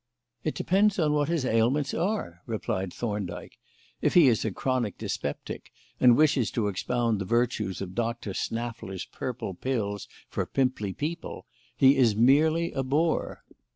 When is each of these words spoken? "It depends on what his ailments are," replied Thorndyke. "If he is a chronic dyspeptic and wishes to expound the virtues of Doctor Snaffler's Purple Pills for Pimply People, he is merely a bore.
"It 0.43 0.55
depends 0.55 0.97
on 0.97 1.13
what 1.13 1.29
his 1.29 1.45
ailments 1.45 1.93
are," 1.93 2.41
replied 2.47 2.91
Thorndyke. 2.91 3.59
"If 4.01 4.15
he 4.15 4.29
is 4.29 4.43
a 4.43 4.49
chronic 4.49 4.97
dyspeptic 4.97 5.71
and 5.99 6.17
wishes 6.17 6.49
to 6.57 6.69
expound 6.69 7.21
the 7.21 7.25
virtues 7.25 7.81
of 7.81 7.93
Doctor 7.93 8.33
Snaffler's 8.33 9.05
Purple 9.05 9.53
Pills 9.53 10.07
for 10.27 10.47
Pimply 10.47 10.91
People, 10.93 11.45
he 11.77 11.97
is 11.97 12.15
merely 12.15 12.71
a 12.71 12.81
bore. 12.81 13.43